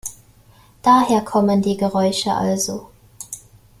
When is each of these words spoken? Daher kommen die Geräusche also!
Daher 0.81 1.21
kommen 1.21 1.61
die 1.61 1.77
Geräusche 1.77 2.33
also! 2.33 2.89